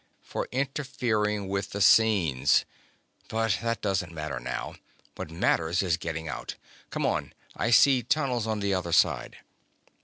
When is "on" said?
7.05-7.33, 8.47-8.61